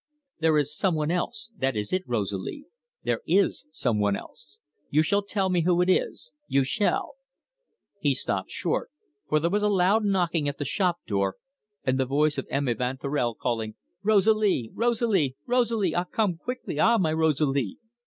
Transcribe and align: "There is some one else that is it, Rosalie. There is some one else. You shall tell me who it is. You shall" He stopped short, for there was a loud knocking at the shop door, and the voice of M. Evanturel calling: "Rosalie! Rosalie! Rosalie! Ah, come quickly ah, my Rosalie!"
"There 0.39 0.57
is 0.57 0.75
some 0.75 0.95
one 0.95 1.11
else 1.11 1.51
that 1.55 1.75
is 1.77 1.93
it, 1.93 2.01
Rosalie. 2.07 2.65
There 3.03 3.21
is 3.27 3.67
some 3.71 3.99
one 3.99 4.15
else. 4.15 4.57
You 4.89 5.03
shall 5.03 5.21
tell 5.21 5.47
me 5.51 5.61
who 5.61 5.79
it 5.79 5.91
is. 5.91 6.31
You 6.47 6.63
shall" 6.63 7.13
He 8.01 8.15
stopped 8.15 8.49
short, 8.49 8.89
for 9.29 9.39
there 9.39 9.51
was 9.51 9.61
a 9.61 9.69
loud 9.69 10.03
knocking 10.03 10.49
at 10.49 10.57
the 10.57 10.65
shop 10.65 11.05
door, 11.05 11.35
and 11.83 11.99
the 11.99 12.07
voice 12.07 12.39
of 12.39 12.47
M. 12.49 12.67
Evanturel 12.67 13.35
calling: 13.37 13.75
"Rosalie! 14.01 14.71
Rosalie! 14.73 15.35
Rosalie! 15.45 15.93
Ah, 15.93 16.05
come 16.05 16.35
quickly 16.35 16.79
ah, 16.79 16.97
my 16.97 17.13
Rosalie!" 17.13 17.77